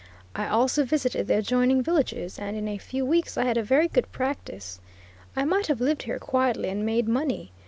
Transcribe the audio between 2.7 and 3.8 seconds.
few weeks I had a